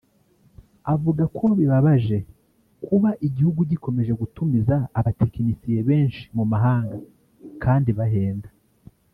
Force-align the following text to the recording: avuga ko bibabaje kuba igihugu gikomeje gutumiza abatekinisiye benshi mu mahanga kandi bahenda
avuga 0.93 1.23
ko 1.37 1.45
bibabaje 1.59 2.17
kuba 2.85 3.09
igihugu 3.27 3.61
gikomeje 3.71 4.11
gutumiza 4.21 4.75
abatekinisiye 4.99 5.79
benshi 5.89 6.21
mu 6.37 6.43
mahanga 6.51 6.97
kandi 7.63 7.89
bahenda 7.99 8.49